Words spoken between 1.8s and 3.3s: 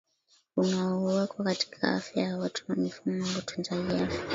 afya ya watu na mifumo